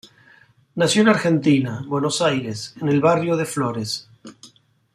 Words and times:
Nació 0.77 1.03
en 1.03 1.09
Argentina, 1.09 1.83
Buenos 1.87 2.23
Aires, 2.23 2.73
en 2.81 2.89
el 2.89 2.99
barrio 2.99 3.37
de 3.37 3.45
Flores. 3.45 4.09